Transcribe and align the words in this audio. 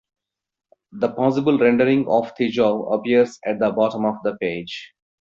The 0.93 1.11
possible 1.11 1.59
rendering 1.59 2.07
of 2.07 2.33
Tijou 2.33 2.91
appears 2.91 3.37
at 3.45 3.59
the 3.59 3.69
bottom 3.71 4.03
of 4.03 4.15
the 4.23 4.35
page. 4.37 4.95